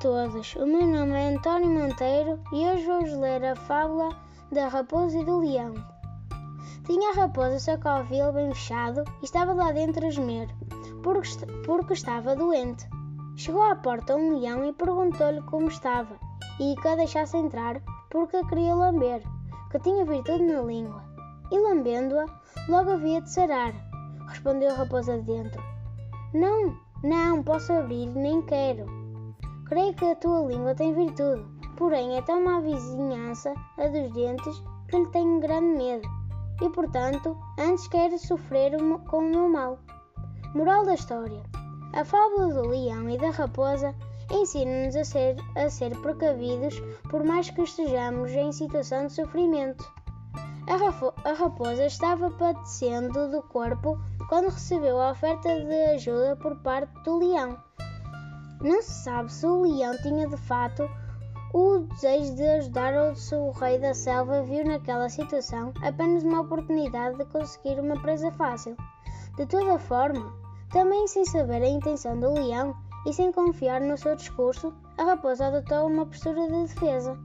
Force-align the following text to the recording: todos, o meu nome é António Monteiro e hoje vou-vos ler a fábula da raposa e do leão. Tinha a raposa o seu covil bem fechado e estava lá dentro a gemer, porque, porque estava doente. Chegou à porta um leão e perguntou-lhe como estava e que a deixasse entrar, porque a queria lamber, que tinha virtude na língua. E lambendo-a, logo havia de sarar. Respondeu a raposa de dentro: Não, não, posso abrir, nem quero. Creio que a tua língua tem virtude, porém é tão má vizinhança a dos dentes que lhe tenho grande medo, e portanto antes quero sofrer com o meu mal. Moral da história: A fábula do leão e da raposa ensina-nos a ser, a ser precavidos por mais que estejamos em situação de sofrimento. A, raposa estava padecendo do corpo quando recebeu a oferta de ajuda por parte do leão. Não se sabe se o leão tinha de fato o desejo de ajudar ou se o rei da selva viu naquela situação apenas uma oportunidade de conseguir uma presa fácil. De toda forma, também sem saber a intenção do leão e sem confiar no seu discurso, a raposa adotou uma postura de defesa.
todos, 0.00 0.54
o 0.54 0.64
meu 0.64 0.86
nome 0.86 1.12
é 1.12 1.34
António 1.34 1.70
Monteiro 1.70 2.38
e 2.52 2.64
hoje 2.68 2.86
vou-vos 2.86 3.12
ler 3.14 3.44
a 3.44 3.56
fábula 3.56 4.10
da 4.52 4.68
raposa 4.68 5.18
e 5.18 5.24
do 5.24 5.40
leão. 5.40 5.74
Tinha 6.86 7.10
a 7.10 7.14
raposa 7.14 7.56
o 7.56 7.60
seu 7.60 7.80
covil 7.80 8.32
bem 8.32 8.54
fechado 8.54 9.02
e 9.20 9.24
estava 9.24 9.52
lá 9.52 9.72
dentro 9.72 10.06
a 10.06 10.10
gemer, 10.10 10.48
porque, 11.02 11.28
porque 11.66 11.94
estava 11.94 12.36
doente. 12.36 12.88
Chegou 13.36 13.60
à 13.60 13.74
porta 13.74 14.14
um 14.14 14.38
leão 14.38 14.64
e 14.64 14.72
perguntou-lhe 14.72 15.42
como 15.42 15.66
estava 15.66 16.16
e 16.60 16.76
que 16.80 16.88
a 16.88 16.94
deixasse 16.94 17.36
entrar, 17.36 17.82
porque 18.08 18.36
a 18.36 18.46
queria 18.46 18.76
lamber, 18.76 19.20
que 19.72 19.80
tinha 19.80 20.04
virtude 20.04 20.44
na 20.44 20.62
língua. 20.62 21.02
E 21.50 21.58
lambendo-a, 21.58 22.24
logo 22.68 22.92
havia 22.92 23.20
de 23.20 23.32
sarar. 23.32 23.72
Respondeu 24.28 24.70
a 24.70 24.74
raposa 24.74 25.18
de 25.18 25.24
dentro: 25.24 25.60
Não, 26.32 26.76
não, 27.02 27.42
posso 27.42 27.72
abrir, 27.72 28.06
nem 28.10 28.42
quero. 28.42 28.97
Creio 29.68 29.92
que 29.94 30.04
a 30.06 30.16
tua 30.16 30.46
língua 30.46 30.74
tem 30.74 30.94
virtude, 30.94 31.44
porém 31.76 32.16
é 32.16 32.22
tão 32.22 32.42
má 32.42 32.58
vizinhança 32.60 33.52
a 33.76 33.86
dos 33.88 34.10
dentes 34.12 34.62
que 34.88 34.98
lhe 34.98 35.06
tenho 35.08 35.40
grande 35.40 35.76
medo, 35.76 36.08
e 36.62 36.70
portanto 36.70 37.36
antes 37.58 37.86
quero 37.88 38.18
sofrer 38.18 38.72
com 39.10 39.18
o 39.18 39.30
meu 39.30 39.48
mal. 39.48 39.78
Moral 40.54 40.86
da 40.86 40.94
história: 40.94 41.42
A 41.92 42.02
fábula 42.02 42.54
do 42.54 42.68
leão 42.68 43.10
e 43.10 43.18
da 43.18 43.30
raposa 43.30 43.94
ensina-nos 44.30 44.96
a 44.96 45.04
ser, 45.04 45.36
a 45.54 45.68
ser 45.68 45.94
precavidos 46.00 46.80
por 47.10 47.22
mais 47.22 47.50
que 47.50 47.60
estejamos 47.60 48.30
em 48.32 48.50
situação 48.52 49.06
de 49.06 49.12
sofrimento. 49.12 49.84
A, 50.66 51.32
raposa 51.32 51.86
estava 51.86 52.30
padecendo 52.30 53.30
do 53.30 53.42
corpo 53.42 53.98
quando 54.28 54.50
recebeu 54.50 55.00
a 55.00 55.12
oferta 55.12 55.48
de 55.60 55.74
ajuda 55.94 56.36
por 56.36 56.56
parte 56.56 56.92
do 57.04 57.18
leão. 57.18 57.58
Não 58.60 58.82
se 58.82 59.04
sabe 59.04 59.32
se 59.32 59.46
o 59.46 59.62
leão 59.62 59.96
tinha 60.02 60.26
de 60.26 60.36
fato 60.36 60.88
o 61.54 61.78
desejo 61.78 62.34
de 62.34 62.42
ajudar 62.42 62.94
ou 62.94 63.14
se 63.14 63.34
o 63.34 63.50
rei 63.52 63.78
da 63.78 63.94
selva 63.94 64.42
viu 64.42 64.64
naquela 64.64 65.08
situação 65.08 65.72
apenas 65.82 66.24
uma 66.24 66.40
oportunidade 66.40 67.16
de 67.16 67.24
conseguir 67.26 67.80
uma 67.80 68.00
presa 68.00 68.30
fácil. 68.32 68.76
De 69.36 69.46
toda 69.46 69.78
forma, 69.78 70.34
também 70.70 71.06
sem 71.06 71.24
saber 71.24 71.62
a 71.62 71.68
intenção 71.68 72.18
do 72.18 72.32
leão 72.32 72.74
e 73.06 73.12
sem 73.12 73.32
confiar 73.32 73.80
no 73.80 73.96
seu 73.96 74.16
discurso, 74.16 74.74
a 74.98 75.04
raposa 75.04 75.46
adotou 75.46 75.86
uma 75.86 76.04
postura 76.04 76.46
de 76.48 76.62
defesa. 76.66 77.16